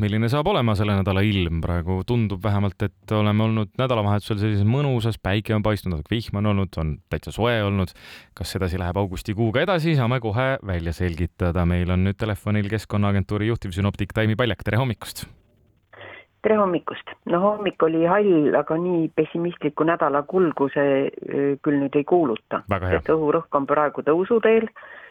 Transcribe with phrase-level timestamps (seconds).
[0.00, 5.18] milline saab olema selle nädala ilm, praegu tundub vähemalt, et oleme olnud nädalavahetusel sellises mõnusas,
[5.22, 7.94] päike on paistnud, natuke vihma on olnud, on täitsa soe olnud.
[8.34, 11.66] kas sedasi läheb augustikuuga edasi, saame kohe välja selgitada.
[11.66, 15.26] meil on nüüd telefonil Keskkonnaagentuuri juhtivsünoptik Taimi Paljak, tere hommikust!
[16.42, 17.14] tere hommikust!
[17.26, 21.08] no hommik oli hall, aga nii pessimistliku nädala kulgu see
[21.62, 22.64] küll nüüd ei kuuluta.
[22.90, 25.03] sest õhurõhk on praegu tõusuteel Äh,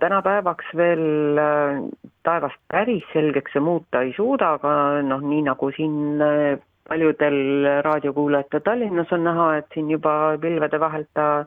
[0.00, 1.78] tänapäevaks veel äh,
[2.26, 4.72] taevast päris selgeks see muuta ei suuda, aga
[5.06, 11.10] noh, nii nagu siin äh, paljudel raadiokuulajatel Tallinnas on näha, et siin juba pilvede vahelt
[11.14, 11.44] ta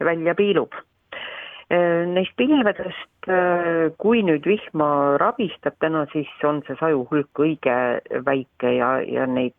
[0.00, 0.72] välja piilub.
[1.68, 3.26] Neist pilvedest,
[4.00, 7.74] kui nüüd vihma rabistab täna, siis on see sajuhulk õige
[8.24, 9.52] väike ja, ja neid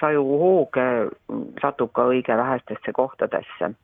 [0.00, 0.86] sajuhooge
[1.60, 3.74] satub ka õige vähestesse kohtadesse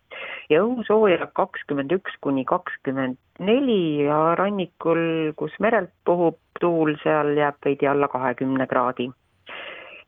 [0.53, 7.59] ja õhusoojab kakskümmend üks kuni kakskümmend neli ja rannikul, kus merelt puhub tuul, seal jääb
[7.65, 9.11] veidi alla kahekümne kraadi.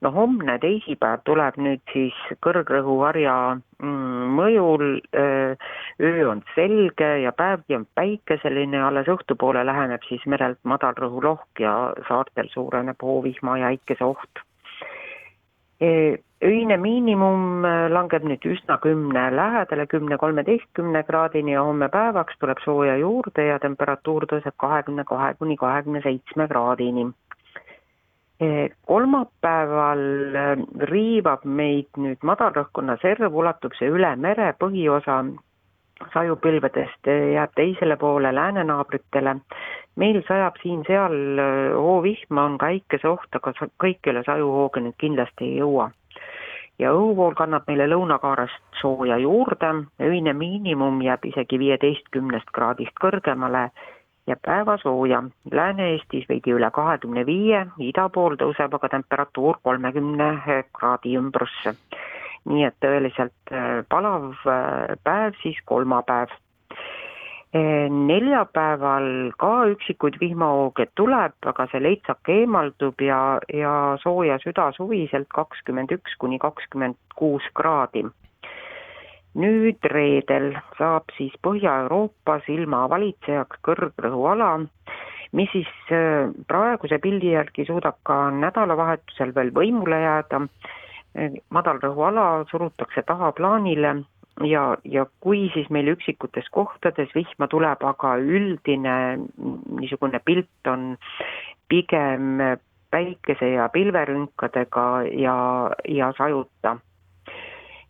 [0.01, 3.35] no homne teisipäev tuleb nüüd siis kõrgrõhuvarja
[3.83, 11.61] mm, mõjul, öö on selge ja päevgi on päikeseline, alles õhtupoole läheneb siis merelt madalrõhulohk
[11.61, 14.45] ja saartel suureneb hoovihma ja äikese oht
[16.43, 22.63] öine miinimum äh, langeb nüüd üsna kümne lähedale, kümne, kolmeteistkümne kraadini ja homme päevaks tuleb
[22.65, 27.11] sooja juurde ja temperatuur tõuseb kahekümne kahe kuni kahekümne seitsme kraadini.
[28.87, 30.01] kolmapäeval
[30.43, 30.57] äh,
[30.89, 35.21] riivab meid nüüd madalrõhkkonna serv, ulatub see üle mere, põhiosa
[36.15, 39.37] sajupilvedest jääb teisele poole läänenaabritele.
[39.97, 43.53] meil sajab siin-seal äh, hoovihma, on ka äikeseoht, aga
[43.85, 45.91] kõikjale sajuhooge nüüd kindlasti ei jõua
[46.81, 53.69] ja õhuvool kannab meile lõunakaarest sooja juurde, öine miinimum jääb isegi viieteistkümnest kraadist kõrgemale
[54.27, 55.23] ja päevasooja.
[55.53, 60.31] Lääne-Eestis veidi üle kahekümne viie, ida pool tõuseb aga temperatuur kolmekümne
[60.79, 61.77] kraadi ümbrusse.
[62.51, 66.31] nii et tõeliselt äh, palav äh, päev siis kolmapäev
[67.53, 76.15] neljapäeval ka üksikuid vihmahooge tuleb, aga see leitsak eemaldub ja, ja sooja südasuviselt kakskümmend üks
[76.19, 78.07] kuni kakskümmend kuus kraadi.
[79.35, 84.67] nüüd reedel saab siis Põhja-Euroopas ilma valitsejaks kõrgrõhuala,
[85.33, 90.47] mis siis äh, praeguse pildi järgi suudab ka nädalavahetusel veel võimule jääda.
[91.51, 93.95] madalrõhuala surutakse tahaplaanile
[94.47, 98.97] ja, ja kui siis meil üksikutes kohtades vihma tuleb, aga üldine
[99.81, 100.95] niisugune pilt on
[101.69, 102.41] pigem
[102.91, 105.37] päikese ja pilverünkadega ja,
[105.89, 106.79] ja sajuta.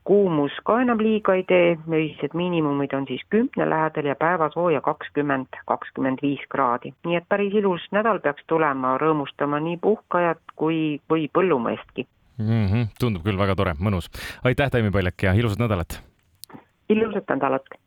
[0.05, 5.61] kuumus ka enam liiga ei tee, öised miinimumid on siis kümne lähedal ja päevasooja kakskümmend,
[5.67, 11.29] kakskümmend viis kraadi, nii et päris ilus nädal peaks tulema, rõõmustama nii puhkajat kui, kui
[11.33, 12.07] põllumeestki
[12.39, 12.67] mm.
[12.67, 14.11] -hmm, tundub küll väga tore, mõnus.
[14.45, 16.10] aitäh, Taimi Paljak ja ilusat nädalat!
[16.91, 17.80] Ilusat nädalat!